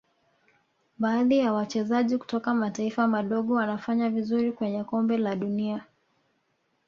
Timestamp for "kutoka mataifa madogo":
2.17-3.53